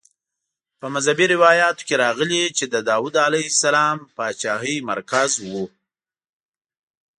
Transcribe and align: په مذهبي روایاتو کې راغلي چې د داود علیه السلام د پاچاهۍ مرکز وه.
په 0.79 0.85
مذهبي 0.93 1.25
روایاتو 1.35 1.85
کې 1.87 1.95
راغلي 2.03 2.43
چې 2.57 2.65
د 2.73 2.75
داود 2.89 3.15
علیه 3.27 3.47
السلام 3.53 3.97
د 4.03 4.09
پاچاهۍ 4.15 4.75
مرکز 4.91 5.31
وه. 5.51 5.63